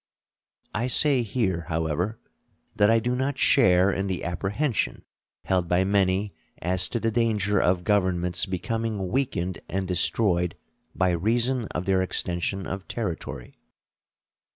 [0.73, 2.19] I say here, however,
[2.75, 5.03] that I do not share in the apprehension
[5.43, 10.55] held by many as to the danger of governments becoming weakened and destroyed
[10.95, 13.59] by reason of their extension of territory.